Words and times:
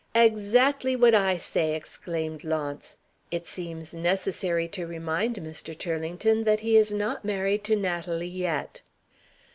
"Exactly 0.15 0.95
what 0.95 1.13
I 1.13 1.37
say!" 1.37 1.75
exclaimed 1.75 2.43
Launce. 2.43 2.97
"It 3.29 3.45
seems 3.45 3.93
necessary 3.93 4.67
to 4.69 4.87
remind 4.87 5.35
Mr. 5.35 5.77
Turlington 5.77 6.43
that 6.43 6.61
he 6.61 6.75
is 6.75 6.91
not 6.91 7.23
married 7.23 7.63
to 7.65 7.75
Natalie 7.75 8.25
yet!" 8.27 8.81